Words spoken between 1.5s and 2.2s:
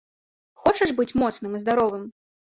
і здаровым?